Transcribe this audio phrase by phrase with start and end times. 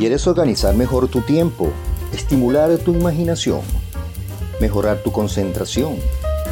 [0.00, 1.68] ¿Quieres organizar mejor tu tiempo,
[2.10, 3.60] estimular tu imaginación,
[4.58, 5.96] mejorar tu concentración,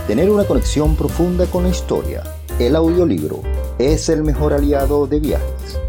[0.07, 2.25] tener una conexión profunda con la historia?
[2.59, 3.41] El audiolibro
[3.79, 5.81] es el mejor aliado de viajes.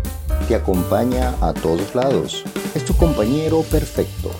[0.48, 2.46] Te acompaña a todos lados.
[2.76, 4.32] Es tu compañero perfecto.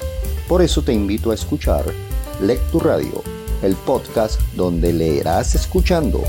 [0.48, 1.84] Por eso te invito a escuchar
[2.42, 3.22] Lectu Radio,
[3.62, 6.24] el podcast donde leerás escuchando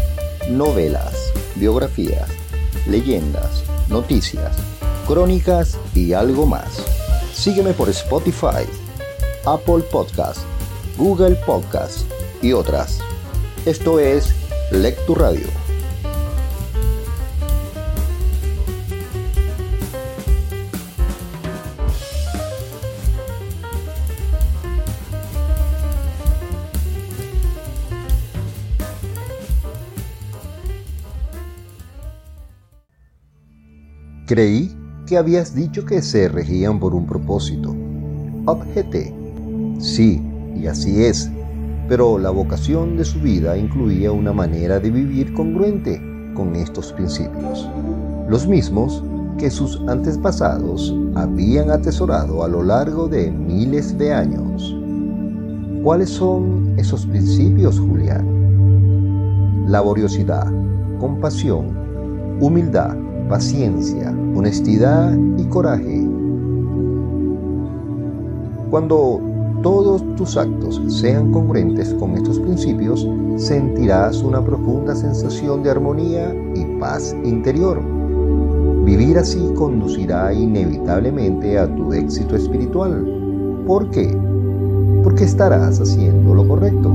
[0.50, 2.28] novelas, biografías,
[2.88, 4.56] leyendas, noticias
[5.10, 6.84] crónicas y algo más.
[7.34, 8.64] Sígueme por Spotify,
[9.44, 10.38] Apple Podcast,
[10.96, 12.08] Google Podcast
[12.40, 13.00] y otras.
[13.66, 14.32] Esto es
[14.70, 15.48] Lectu Radio.
[34.28, 34.79] Creí
[35.10, 37.74] que habías dicho que se regían por un propósito.
[38.46, 39.12] Objeté.
[39.80, 40.22] Sí,
[40.54, 41.28] y así es.
[41.88, 46.00] Pero la vocación de su vida incluía una manera de vivir congruente
[46.34, 47.68] con estos principios.
[48.28, 49.02] Los mismos
[49.36, 54.76] que sus antepasados habían atesorado a lo largo de miles de años.
[55.82, 59.66] ¿Cuáles son esos principios, Julián?
[59.66, 60.46] Laboriosidad,
[61.00, 62.96] compasión, humildad,
[63.30, 66.04] paciencia, honestidad y coraje.
[68.70, 69.20] Cuando
[69.62, 76.64] todos tus actos sean congruentes con estos principios, sentirás una profunda sensación de armonía y
[76.80, 77.80] paz interior.
[78.84, 83.62] Vivir así conducirá inevitablemente a tu éxito espiritual.
[83.64, 84.12] ¿Por qué?
[85.04, 86.92] Porque estarás haciendo lo correcto.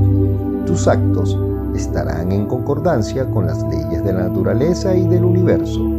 [0.66, 1.38] Tus actos
[1.74, 5.95] estarán en concordancia con las leyes de la naturaleza y del universo.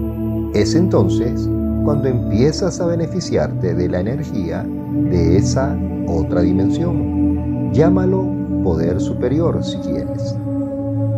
[0.53, 1.47] Es entonces
[1.83, 4.65] cuando empiezas a beneficiarte de la energía
[5.09, 5.77] de esa
[6.07, 7.71] otra dimensión.
[7.73, 8.25] Llámalo
[8.63, 10.35] poder superior si quieres.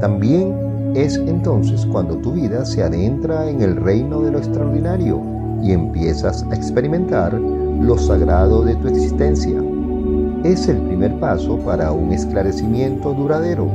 [0.01, 0.53] También
[0.95, 5.21] es entonces cuando tu vida se adentra en el reino de lo extraordinario
[5.61, 9.61] y empiezas a experimentar lo sagrado de tu existencia.
[10.43, 13.67] Es el primer paso para un esclarecimiento duradero.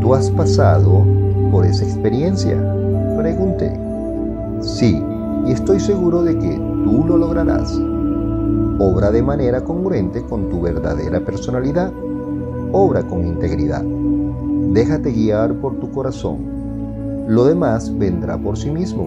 [0.00, 1.04] ¿Tú has pasado
[1.50, 2.56] por esa experiencia?
[3.16, 3.87] Pregunté.
[4.60, 5.00] Sí,
[5.46, 7.78] y estoy seguro de que tú lo lograrás.
[8.80, 11.92] Obra de manera congruente con tu verdadera personalidad.
[12.72, 13.82] Obra con integridad.
[14.72, 17.26] Déjate guiar por tu corazón.
[17.28, 19.06] Lo demás vendrá por sí mismo.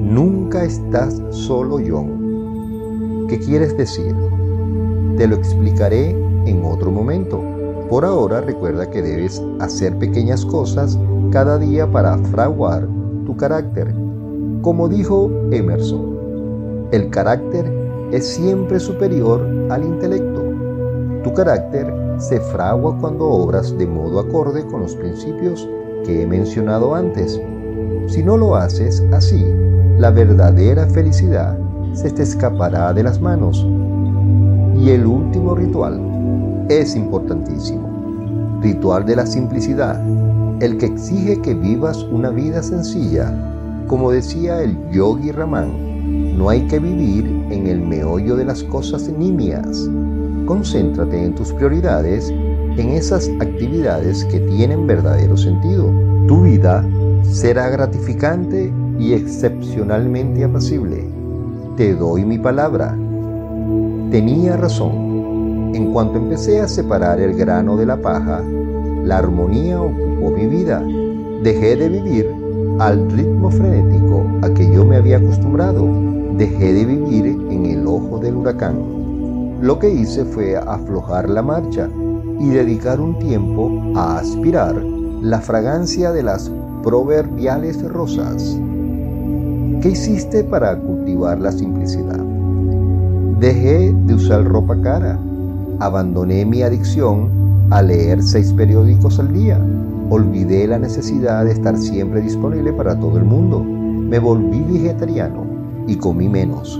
[0.00, 3.26] Nunca estás solo, John.
[3.28, 4.14] ¿Qué quieres decir?
[5.16, 6.10] Te lo explicaré
[6.46, 7.42] en otro momento.
[7.90, 10.98] Por ahora recuerda que debes hacer pequeñas cosas
[11.30, 12.88] cada día para fraguar
[13.26, 13.94] tu carácter
[14.62, 17.64] como dijo Emerson, el carácter
[18.12, 19.40] es siempre superior
[19.70, 20.42] al intelecto.
[21.22, 25.66] Tu carácter se fragua cuando obras de modo acorde con los principios
[26.04, 27.40] que he mencionado antes.
[28.06, 29.46] Si no lo haces así,
[29.98, 31.56] la verdadera felicidad
[31.94, 33.66] se te escapará de las manos.
[34.78, 37.88] Y el último ritual es importantísimo.
[38.60, 40.02] Ritual de la simplicidad,
[40.60, 43.32] el que exige que vivas una vida sencilla
[43.90, 49.08] como decía el yogi Raman, no hay que vivir en el meollo de las cosas
[49.08, 49.90] nimias.
[50.46, 55.92] Concéntrate en tus prioridades, en esas actividades que tienen verdadero sentido.
[56.28, 56.86] Tu vida
[57.24, 61.04] será gratificante y excepcionalmente apacible.
[61.76, 62.96] Te doy mi palabra.
[64.12, 65.72] Tenía razón.
[65.74, 68.40] En cuanto empecé a separar el grano de la paja,
[69.02, 70.80] la armonía ocupó mi vida.
[71.42, 72.39] Dejé de vivir
[72.80, 75.86] al ritmo frenético a que yo me había acostumbrado.
[76.38, 79.58] Dejé de vivir en el ojo del huracán.
[79.60, 81.90] Lo que hice fue aflojar la marcha
[82.38, 84.82] y dedicar un tiempo a aspirar
[85.20, 86.50] la fragancia de las
[86.82, 88.58] proverbiales rosas.
[89.82, 92.20] ¿Qué hiciste para cultivar la simplicidad?
[93.40, 95.18] Dejé de usar ropa cara.
[95.80, 97.28] Abandoné mi adicción
[97.68, 99.60] a leer seis periódicos al día
[100.12, 103.60] Olvidé la necesidad de estar siempre disponible para todo el mundo.
[103.60, 105.46] Me volví vegetariano
[105.86, 106.78] y comí menos.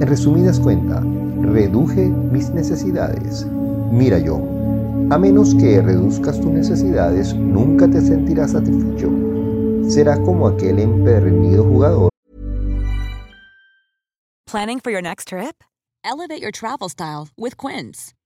[0.00, 1.04] En resumidas cuentas,
[1.40, 3.44] reduje mis necesidades.
[3.90, 9.10] Mira, John, a menos que reduzcas tus necesidades, nunca te sentirás satisfecho.
[9.88, 12.10] Serás como aquel empedernido jugador.
[14.46, 15.64] Planning for your next trip?
[16.04, 18.14] Elevate your travel style with Quince.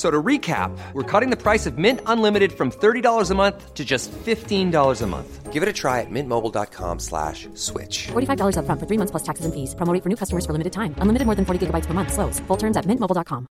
[0.00, 3.84] So to recap, we're cutting the price of Mint Unlimited from $30 a month to
[3.84, 5.52] just $15 a month.
[5.52, 8.08] Give it a try at mintmobile.com slash switch.
[8.08, 9.74] $45 upfront for three months plus taxes and fees.
[9.74, 10.94] Promo rate for new customers for limited time.
[11.04, 12.16] Unlimited more than 40 gigabytes per month.
[12.16, 12.40] Slows.
[12.48, 13.46] Full terms at mintmobile.com.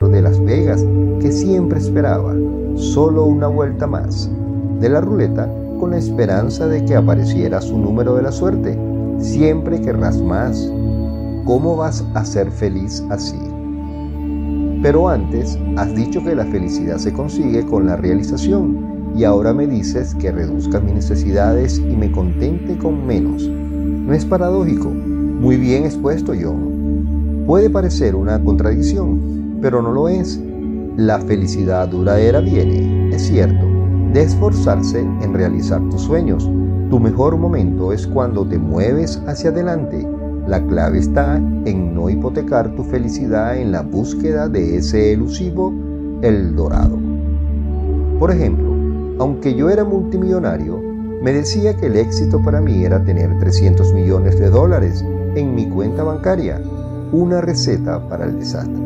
[0.00, 0.82] de Las Vegas
[1.20, 2.34] que siempre esperaba,
[2.76, 4.30] solo una vuelta más,
[4.80, 5.46] de la ruleta
[5.78, 8.78] con la esperanza de que apareciera su número de la suerte.
[9.18, 10.56] Siempre querrás más.
[11.44, 13.53] ¿Cómo vas a ser feliz así?
[14.84, 19.66] Pero antes has dicho que la felicidad se consigue con la realización y ahora me
[19.66, 23.48] dices que reduzca mis necesidades y me contente con menos.
[23.48, 24.90] ¿No es paradójico?
[24.90, 27.44] Muy bien expuesto, John.
[27.46, 30.38] Puede parecer una contradicción, pero no lo es.
[30.98, 33.64] La felicidad duradera viene, es cierto,
[34.12, 36.44] de esforzarse en realizar tus sueños.
[36.90, 40.06] Tu mejor momento es cuando te mueves hacia adelante.
[40.46, 45.72] La clave está en no hipotecar tu felicidad en la búsqueda de ese elusivo
[46.20, 46.98] El Dorado.
[48.18, 48.74] Por ejemplo,
[49.18, 50.82] aunque yo era multimillonario,
[51.22, 55.02] me decía que el éxito para mí era tener 300 millones de dólares
[55.34, 56.60] en mi cuenta bancaria,
[57.12, 58.84] una receta para el desastre.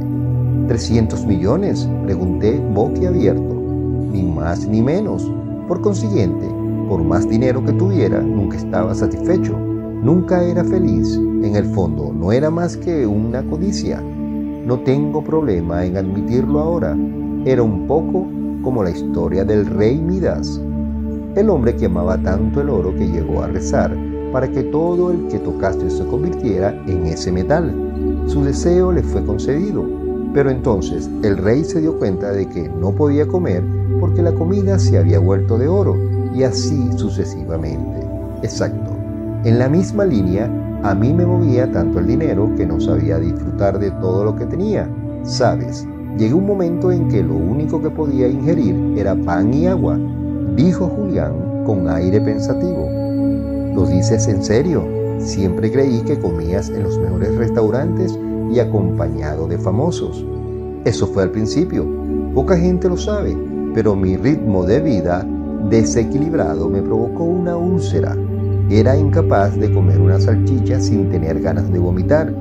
[0.69, 1.89] ¿300 millones?
[2.05, 3.55] Pregunté boquiabierto.
[4.13, 5.29] Ni más ni menos.
[5.67, 6.47] Por consiguiente,
[6.89, 9.57] por más dinero que tuviera, nunca estaba satisfecho.
[10.03, 11.17] Nunca era feliz.
[11.17, 14.01] En el fondo, no era más que una codicia.
[14.01, 16.97] No tengo problema en admitirlo ahora.
[17.45, 18.27] Era un poco
[18.63, 20.61] como la historia del rey Midas,
[21.35, 23.97] el hombre que amaba tanto el oro que llegó a rezar
[24.33, 27.75] para que todo el que tocase se convirtiera en ese metal.
[28.27, 29.85] Su deseo le fue concedido,
[30.35, 33.65] pero entonces el rey se dio cuenta de que no podía comer
[34.01, 35.97] porque la comida se había vuelto de oro
[36.35, 38.07] y así sucesivamente.
[38.43, 38.88] Exacto.
[39.49, 40.47] En la misma línea,
[40.83, 44.45] a mí me movía tanto el dinero que no sabía disfrutar de todo lo que
[44.45, 44.87] tenía.
[45.23, 49.99] Sabes, llegué un momento en que lo único que podía ingerir era pan y agua,
[50.55, 52.91] dijo Julián con aire pensativo.
[53.75, 54.85] ¿Lo dices en serio?
[55.17, 58.21] Siempre creí que comías en los mejores restaurantes
[58.53, 60.27] y acompañado de famosos.
[60.85, 61.87] Eso fue al principio.
[62.35, 63.35] Poca gente lo sabe,
[63.73, 65.27] pero mi ritmo de vida
[65.71, 68.15] desequilibrado me provocó una úlcera.
[68.71, 72.35] Era incapaz de comer una salchicha sin tener ganas de vomitar.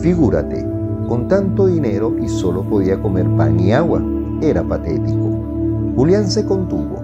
[0.00, 0.66] Figúrate,
[1.06, 4.02] con tanto dinero y solo podía comer pan y agua.
[4.40, 5.94] Era patético.
[5.94, 7.02] Julián se contuvo.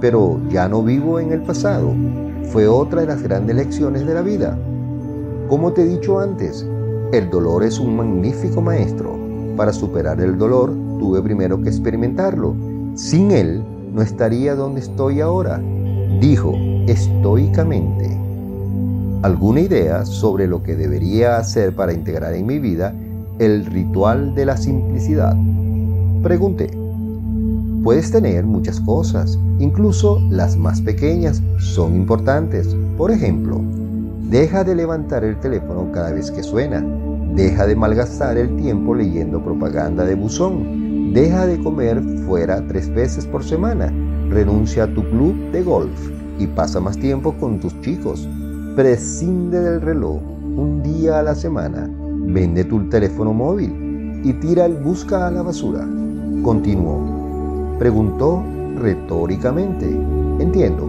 [0.00, 1.92] Pero ya no vivo en el pasado.
[2.44, 4.56] Fue otra de las grandes lecciones de la vida.
[5.50, 6.66] Como te he dicho antes,
[7.12, 9.18] el dolor es un magnífico maestro.
[9.54, 12.54] Para superar el dolor tuve primero que experimentarlo.
[12.94, 13.62] Sin él
[13.92, 15.60] no estaría donde estoy ahora,
[16.20, 16.54] dijo
[16.86, 18.16] estoicamente.
[19.22, 22.94] ¿Alguna idea sobre lo que debería hacer para integrar en mi vida
[23.38, 25.36] el ritual de la simplicidad?
[26.22, 26.70] Pregunté.
[27.82, 32.76] Puedes tener muchas cosas, incluso las más pequeñas son importantes.
[32.96, 33.60] Por ejemplo,
[34.28, 36.84] deja de levantar el teléfono cada vez que suena.
[37.34, 41.12] Deja de malgastar el tiempo leyendo propaganda de buzón.
[41.12, 43.92] Deja de comer fuera tres veces por semana.
[44.30, 48.28] Renuncia a tu club de golf y pasa más tiempo con tus chicos.
[48.76, 50.20] Prescinde del reloj
[50.56, 51.90] un día a la semana.
[52.26, 55.88] Vende tu teléfono móvil y tira el busca a la basura.
[56.42, 57.76] Continuó.
[57.78, 58.42] Preguntó
[58.76, 59.88] retóricamente.
[60.38, 60.86] Entiendo.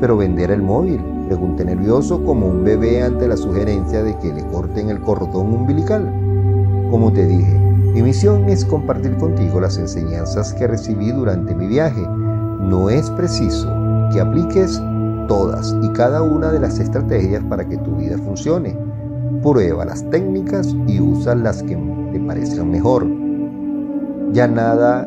[0.00, 4.44] Pero vender el móvil, pregunté nervioso como un bebé ante la sugerencia de que le
[4.46, 6.10] corten el cordón umbilical.
[6.90, 7.58] Como te dije,
[7.94, 12.02] mi misión es compartir contigo las enseñanzas que recibí durante mi viaje.
[12.62, 13.68] No es preciso
[14.12, 14.80] que apliques
[15.26, 18.78] todas y cada una de las estrategias para que tu vida funcione.
[19.42, 21.76] Prueba las técnicas y usa las que
[22.12, 23.06] te parezcan mejor.
[24.32, 25.06] Ya nada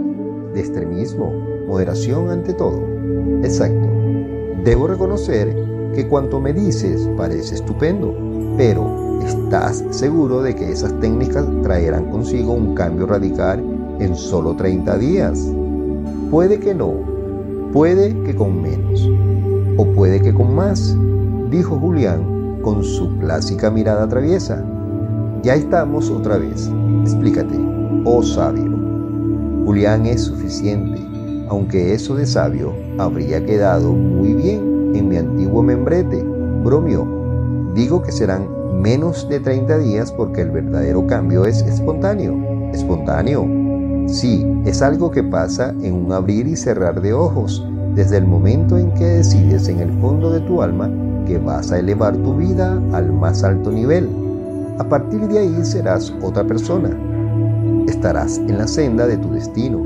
[0.54, 1.32] de extremismo,
[1.68, 2.82] moderación ante todo.
[3.44, 3.88] Exacto.
[4.66, 5.56] Debo reconocer
[5.94, 8.14] que cuanto me dices parece estupendo,
[8.58, 13.64] pero ¿estás seguro de que esas técnicas traerán consigo un cambio radical
[14.00, 15.48] en solo 30 días?
[16.30, 17.15] Puede que no,
[17.76, 19.06] puede que con menos,
[19.76, 20.96] o puede que con más,
[21.52, 24.64] dijo Julián con su clásica mirada traviesa.
[25.44, 26.72] Ya estamos otra vez.
[27.02, 27.60] Explícate,
[28.06, 28.72] oh sabio.
[29.66, 31.02] Julián es suficiente,
[31.50, 36.24] aunque eso de sabio habría quedado muy bien en mi antiguo membrete.
[36.64, 37.06] Bromio,
[37.76, 38.48] digo que serán
[38.82, 42.42] menos de 30 días porque el verdadero cambio es espontáneo.
[42.72, 43.65] Espontáneo.
[44.08, 48.78] Sí, es algo que pasa en un abrir y cerrar de ojos, desde el momento
[48.78, 50.90] en que decides en el fondo de tu alma
[51.26, 54.08] que vas a elevar tu vida al más alto nivel.
[54.78, 56.90] A partir de ahí serás otra persona.
[57.88, 59.82] Estarás en la senda de tu destino.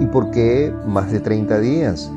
[0.00, 2.10] ¿Y por qué más de 30 días?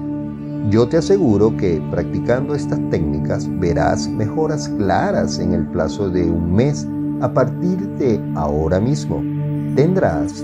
[0.70, 6.54] Yo te aseguro que practicando estas técnicas verás mejoras claras en el plazo de un
[6.54, 6.88] mes
[7.22, 9.22] a partir de ahora mismo.
[9.76, 10.44] Tendrás.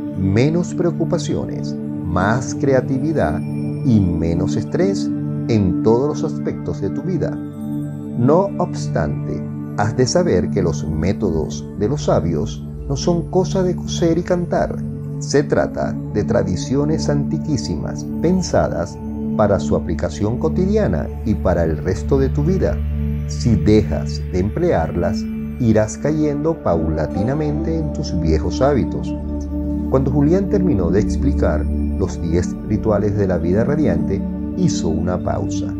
[0.21, 1.75] menos preocupaciones,
[2.05, 5.09] más creatividad y menos estrés
[5.47, 7.31] en todos los aspectos de tu vida.
[7.31, 9.43] No obstante,
[9.77, 14.23] has de saber que los métodos de los sabios no son cosa de coser y
[14.23, 14.75] cantar.
[15.19, 18.97] Se trata de tradiciones antiquísimas pensadas
[19.37, 22.77] para su aplicación cotidiana y para el resto de tu vida.
[23.27, 25.23] Si dejas de emplearlas,
[25.59, 29.11] irás cayendo paulatinamente en tus viejos hábitos.
[29.91, 31.65] Cuando Julián terminó de explicar
[31.99, 34.21] los 10 rituales de la vida radiante,
[34.55, 35.73] hizo una pausa.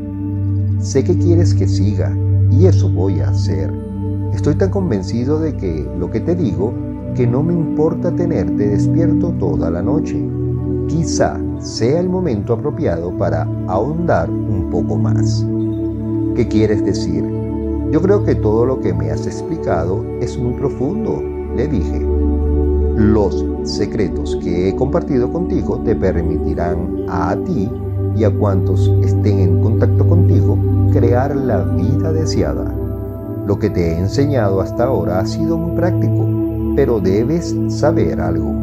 [0.81, 2.13] Sé que quieres que siga
[2.51, 3.71] y eso voy a hacer.
[4.33, 6.73] Estoy tan convencido de que lo que te digo
[7.15, 10.21] que no me importa tenerte despierto toda la noche.
[10.89, 15.47] Quizá sea el momento apropiado para ahondar un poco más.
[16.35, 17.23] ¿Qué quieres decir?
[17.91, 21.23] Yo creo que todo lo que me has explicado es muy profundo,
[21.55, 22.10] le dije.
[23.01, 27.67] Los secretos que he compartido contigo te permitirán a ti
[28.15, 30.55] y a cuantos estén en contacto contigo
[30.93, 32.71] crear la vida deseada.
[33.47, 36.27] Lo que te he enseñado hasta ahora ha sido muy práctico,
[36.75, 38.53] pero debes saber algo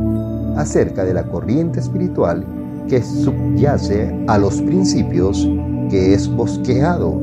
[0.56, 2.44] acerca de la corriente espiritual
[2.88, 5.48] que subyace a los principios
[5.90, 7.20] que es bosqueado.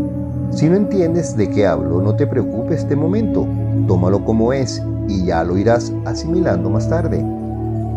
[0.51, 3.47] Si no entiendes de qué hablo, no te preocupes de momento,
[3.87, 7.23] tómalo como es y ya lo irás asimilando más tarde.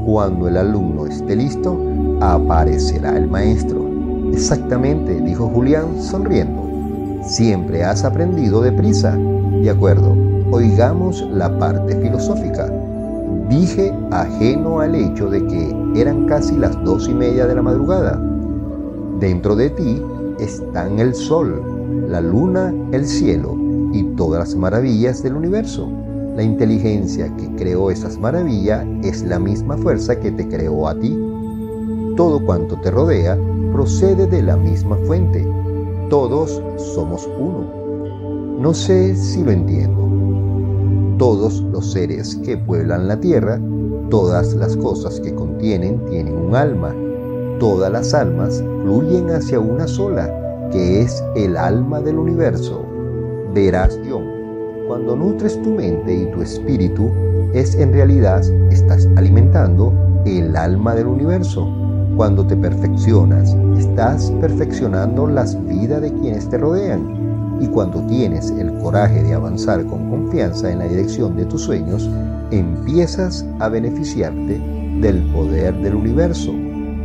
[0.04, 1.78] Cuando el alumno esté listo,
[2.20, 3.86] aparecerá el maestro.
[4.32, 6.62] Exactamente, dijo Julián sonriendo.
[7.22, 9.16] Siempre has aprendido deprisa.
[9.62, 10.16] De acuerdo,
[10.50, 12.72] oigamos la parte filosófica.
[13.48, 18.20] Dije ajeno al hecho de que eran casi las dos y media de la madrugada.
[19.20, 20.02] Dentro de ti
[20.38, 21.62] están el sol,
[22.08, 25.90] la luna, el cielo y todas las maravillas del universo.
[26.36, 31.18] La inteligencia que creó esas maravillas es la misma fuerza que te creó a ti.
[32.16, 33.36] Todo cuanto te rodea
[33.72, 35.46] procede de la misma fuente.
[36.08, 36.62] Todos
[36.94, 37.66] somos uno.
[38.60, 41.16] No sé si lo entiendo.
[41.18, 43.60] Todos los seres que pueblan la tierra,
[44.10, 46.94] todas las cosas que contienen tienen un alma.
[47.58, 52.87] Todas las almas fluyen hacia una sola, que es el alma del universo.
[53.54, 54.24] Verás, John,
[54.86, 57.10] cuando nutres tu mente y tu espíritu,
[57.54, 59.92] es en realidad estás alimentando
[60.26, 61.66] el alma del universo.
[62.16, 67.58] Cuando te perfeccionas, estás perfeccionando las vidas de quienes te rodean.
[67.60, 72.08] Y cuando tienes el coraje de avanzar con confianza en la dirección de tus sueños,
[72.50, 74.60] empiezas a beneficiarte
[75.00, 76.52] del poder del universo.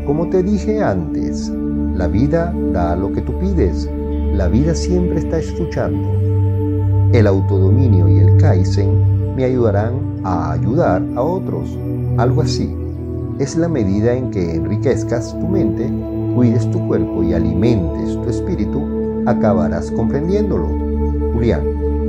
[0.06, 1.50] Como te dije antes,
[1.96, 3.90] la vida da lo que tú pides.
[4.34, 6.23] La vida siempre está escuchando.
[7.14, 11.78] El autodominio y el Kaizen me ayudarán a ayudar a otros.
[12.18, 12.76] Algo así.
[13.38, 15.88] Es la medida en que enriquezcas tu mente,
[16.34, 18.82] cuides tu cuerpo y alimentes tu espíritu,
[19.28, 20.68] acabarás comprendiéndolo.
[21.36, 21.62] Julián,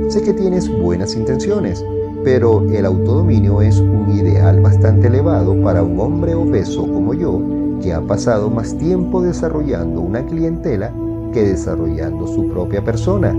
[0.09, 1.85] sé que tienes buenas intenciones,
[2.23, 7.39] pero el autodominio es un ideal bastante elevado para un hombre obeso como yo,
[7.79, 10.91] que ha pasado más tiempo desarrollando una clientela
[11.31, 13.35] que desarrollando su propia persona.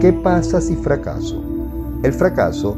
[0.00, 1.42] ¿Qué pasa si fracaso?
[2.02, 2.76] El fracaso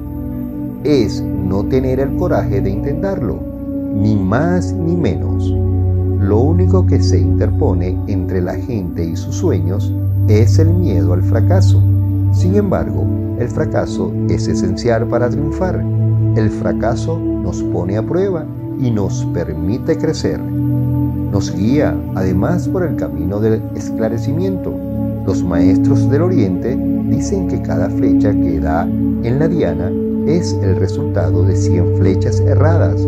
[0.85, 3.39] es no tener el coraje de intentarlo,
[3.95, 5.51] ni más ni menos.
[6.21, 9.93] Lo único que se interpone entre la gente y sus sueños
[10.29, 11.83] es el miedo al fracaso.
[12.33, 13.05] Sin embargo,
[13.39, 15.85] el fracaso es esencial para triunfar.
[16.37, 18.45] El fracaso nos pone a prueba
[18.81, 20.41] y nos permite crecer.
[20.41, 24.73] Nos guía además por el camino del esclarecimiento.
[25.27, 29.91] Los maestros del Oriente dicen que cada flecha que da en la diana
[30.27, 33.07] es el resultado de 100 flechas erradas.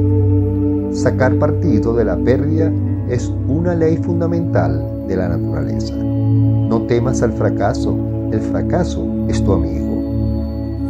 [0.93, 2.73] Sacar partido de la pérdida
[3.09, 5.95] es una ley fundamental de la naturaleza.
[5.95, 7.97] No temas al fracaso,
[8.33, 9.87] el fracaso es tu amigo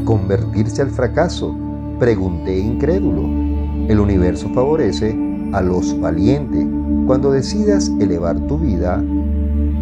[0.06, 1.54] convertirse al fracaso?
[1.98, 3.22] Pregunté incrédulo.
[3.88, 5.14] El universo favorece
[5.52, 6.66] a los valientes.
[7.06, 9.02] Cuando decidas elevar tu vida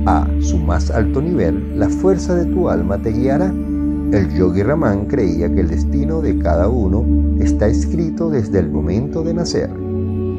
[0.06, 3.46] a su más alto nivel, la fuerza de tu alma te guiará.
[4.12, 7.04] El yogi Raman creía que el destino de cada uno
[7.40, 9.70] está escrito desde el momento de nacer.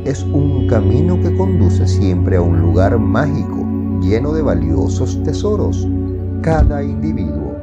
[0.05, 3.65] Es un camino que conduce siempre a un lugar mágico,
[4.01, 5.87] lleno de valiosos tesoros.
[6.41, 7.55] Cada individuo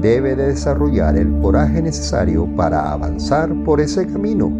[0.00, 4.50] debe de desarrollar el coraje necesario para avanzar por ese camino.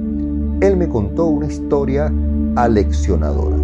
[0.60, 2.12] Él me contó una historia
[2.56, 3.56] aleccionadora.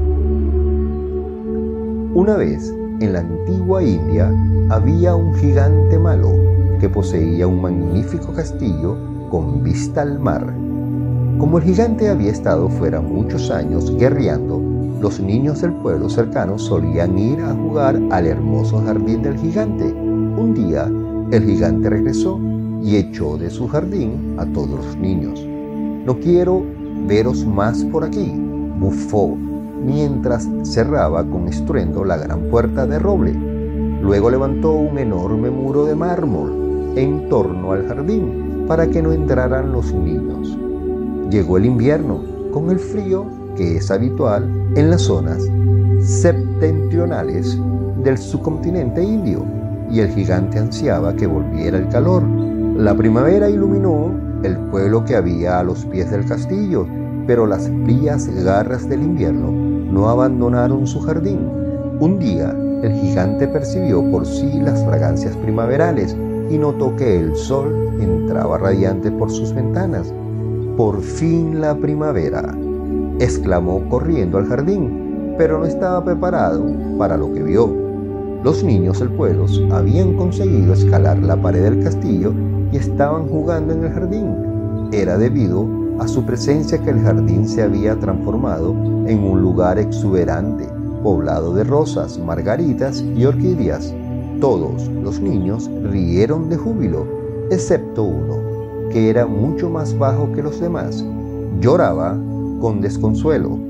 [2.15, 4.33] Una vez, en la antigua India,
[4.71, 6.33] había un gigante malo
[6.81, 8.97] que poseía un magnífico castillo
[9.31, 10.47] con vista al mar.
[11.39, 14.61] Como el gigante había estado fuera muchos años guerreando,
[15.01, 19.85] los niños del pueblo cercano solían ir a jugar al hermoso jardín del gigante.
[19.85, 20.91] Un día,
[21.31, 22.41] el gigante regresó
[22.83, 25.45] y echó de su jardín a todos los niños.
[26.07, 26.63] No quiero
[27.07, 28.33] veros más por aquí,
[28.79, 29.37] bufó
[29.85, 33.33] mientras cerraba con estruendo la gran puerta de roble.
[34.03, 39.73] Luego levantó un enorme muro de mármol en torno al jardín para que no entraran
[39.73, 40.59] los niños.
[41.31, 42.21] Llegó el invierno
[42.53, 44.45] con el frío que es habitual
[44.77, 45.43] en las zonas
[46.01, 47.59] septentrionales
[48.03, 49.45] del subcontinente indio
[49.91, 52.23] y el gigante ansiaba que volviera el calor.
[52.77, 54.11] La primavera iluminó
[54.43, 56.87] el pueblo que había a los pies del castillo,
[57.27, 61.41] pero las frías garras del invierno no abandonaron su jardín.
[62.01, 66.17] Un día el gigante percibió por sí las fragancias primaverales
[66.51, 70.13] y notó que el sol entraba radiante por sus ventanas.
[70.77, 72.55] Por fin la primavera,
[73.19, 76.65] exclamó corriendo al jardín, pero no estaba preparado
[76.99, 77.87] para lo que vio.
[78.45, 82.33] Los niños del pueblo habían conseguido escalar la pared del castillo
[82.71, 84.89] y estaban jugando en el jardín.
[84.93, 85.67] Era debido
[85.99, 88.73] a su presencia que el jardín se había transformado
[89.07, 90.69] en un lugar exuberante,
[91.03, 93.95] poblado de rosas, margaritas y orquídeas.
[94.41, 97.07] Todos los niños rieron de júbilo,
[97.51, 101.05] excepto uno, que era mucho más bajo que los demás.
[101.61, 102.19] Lloraba
[102.61, 103.67] con desconsuelo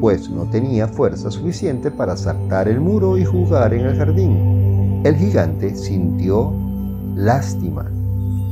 [0.00, 5.02] pues no tenía fuerza suficiente para saltar el muro y jugar en el jardín.
[5.04, 6.52] El gigante sintió
[7.14, 7.90] lástima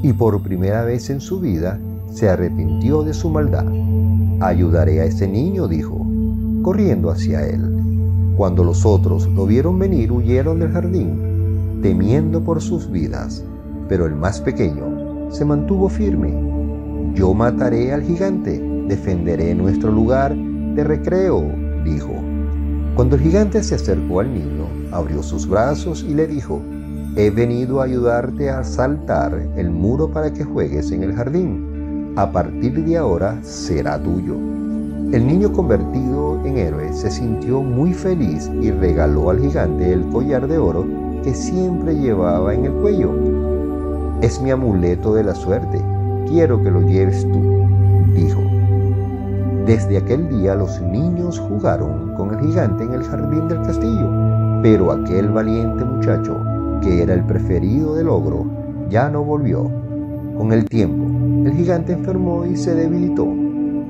[0.02, 3.66] y por primera vez en su vida se arrepintió de su maldad.
[4.40, 6.06] Ayudaré a ese niño, dijo,
[6.62, 7.74] corriendo hacia él.
[8.36, 13.44] Cuando los otros lo vieron venir, huyeron del jardín, temiendo por sus vidas,
[13.88, 16.32] pero el más pequeño se mantuvo firme.
[17.14, 20.34] Yo mataré al gigante, defenderé nuestro lugar
[20.84, 21.44] recreo,
[21.84, 22.12] dijo.
[22.94, 26.60] Cuando el gigante se acercó al niño, abrió sus brazos y le dijo,
[27.16, 31.77] he venido a ayudarte a saltar el muro para que juegues en el jardín.
[32.16, 34.34] A partir de ahora será tuyo.
[35.12, 40.46] El niño convertido en héroe se sintió muy feliz y regaló al gigante el collar
[40.46, 40.84] de oro
[41.22, 43.10] que siempre llevaba en el cuello.
[44.20, 45.80] Es mi amuleto de la suerte.
[46.26, 47.40] Quiero que lo lleves tú,
[48.14, 48.40] dijo.
[49.64, 54.10] Desde aquel día los niños jugaron con el gigante en el jardín del castillo,
[54.62, 56.36] pero aquel valiente muchacho,
[56.82, 58.46] que era el preferido del ogro,
[58.90, 59.70] ya no volvió.
[60.36, 61.04] Con el tiempo,
[61.48, 63.26] el gigante enfermó y se debilitó.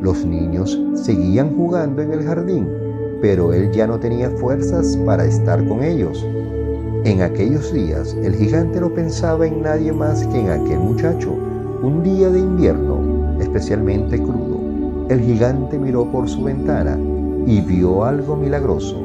[0.01, 2.69] Los niños seguían jugando en el jardín,
[3.21, 6.25] pero él ya no tenía fuerzas para estar con ellos.
[7.05, 11.33] En aquellos días, el gigante no pensaba en nadie más que en aquel muchacho.
[11.83, 16.97] Un día de invierno, especialmente crudo, el gigante miró por su ventana
[17.45, 19.03] y vio algo milagroso.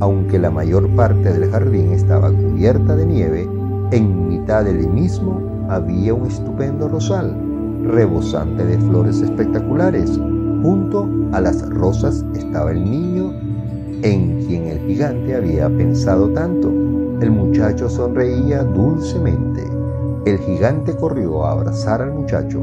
[0.00, 3.48] Aunque la mayor parte del jardín estaba cubierta de nieve,
[3.90, 7.45] en mitad del mismo había un estupendo rosal,
[7.88, 10.18] rebosante de flores espectaculares.
[10.62, 13.32] Junto a las rosas estaba el niño
[14.02, 16.68] en quien el gigante había pensado tanto.
[17.20, 19.64] El muchacho sonreía dulcemente.
[20.26, 22.60] El gigante corrió a abrazar al muchacho.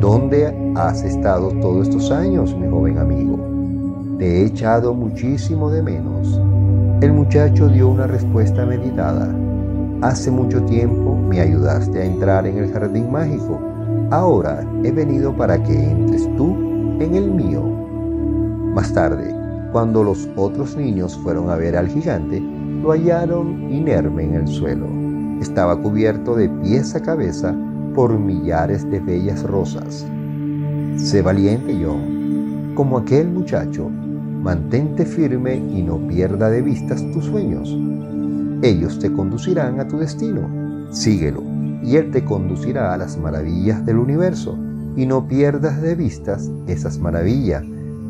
[0.00, 3.38] ¿Dónde has estado todos estos años, mi joven amigo?
[4.18, 6.40] Te he echado muchísimo de menos.
[7.00, 9.28] El muchacho dio una respuesta meditada.
[10.02, 13.58] Hace mucho tiempo me ayudaste a entrar en el jardín mágico.
[14.10, 16.54] Ahora he venido para que entres tú
[17.00, 17.62] en el mío.
[18.74, 19.34] Más tarde,
[19.72, 24.86] cuando los otros niños fueron a ver al gigante, lo hallaron inerme en el suelo.
[25.40, 27.54] Estaba cubierto de pies a cabeza
[27.94, 30.06] por millares de bellas rosas.
[30.96, 32.72] Sé valiente, John.
[32.74, 37.74] Como aquel muchacho, mantente firme y no pierda de vistas tus sueños.
[38.62, 40.48] Ellos te conducirán a tu destino.
[40.90, 41.42] Síguelo
[41.82, 44.58] y Él te conducirá a las maravillas del universo.
[44.96, 47.62] Y no pierdas de vistas esas maravillas,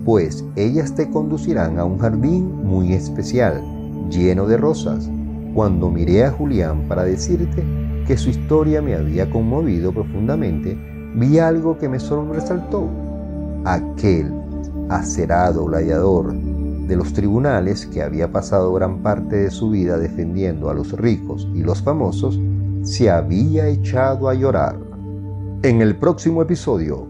[0.04, 3.60] pues ellas te conducirán a un jardín muy especial,
[4.08, 5.10] lleno de rosas.
[5.52, 7.64] Cuando miré a Julián para decirte
[8.06, 10.78] que su historia me había conmovido profundamente,
[11.16, 12.88] vi algo que me sobresaltó.
[13.64, 14.32] Aquel
[14.88, 16.32] acerado gladiador
[16.86, 21.48] de los tribunales que había pasado gran parte de su vida defendiendo a los ricos
[21.54, 22.38] y los famosos,
[22.82, 24.78] se había echado a llorar.
[25.62, 27.08] En el próximo episodio,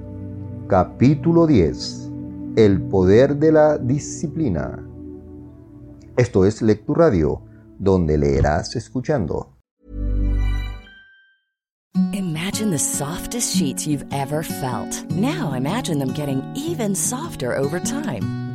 [0.66, 2.10] capítulo 10,
[2.56, 4.82] El poder de la disciplina.
[6.16, 7.42] Esto es Lecturadio,
[7.78, 9.52] donde leerás escuchando.
[12.12, 15.04] Imagine the softest sheets you've ever felt.
[15.10, 18.45] Now imagine them getting even softer over time.